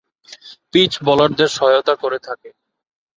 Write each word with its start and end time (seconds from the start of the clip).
Pitch 0.71 0.91
বোলারদের 1.05 1.49
সহায়তা 1.49 1.93
করে 1.95 2.19
থাকে। 2.19 2.49